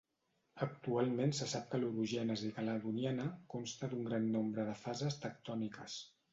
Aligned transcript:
Actualment 0.65 1.33
se 1.39 1.47
sap 1.51 1.67
que 1.73 1.81
l'orogènesi 1.83 2.49
caledoniana 2.57 3.29
consta 3.57 3.93
d'un 3.95 4.11
gran 4.11 4.29
nombre 4.39 4.69
de 4.73 4.77
fases 4.83 5.23
tectòniques. 5.31 6.05